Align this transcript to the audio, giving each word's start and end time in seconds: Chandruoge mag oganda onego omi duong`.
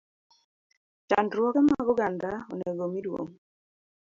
Chandruoge 1.09 1.59
mag 1.69 1.85
oganda 1.93 2.31
onego 2.53 2.81
omi 2.87 2.99
duong`. 3.05 3.29